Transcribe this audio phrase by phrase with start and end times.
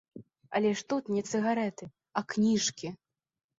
[0.59, 2.87] Але ж тут не цыгарэты, а кніжкі!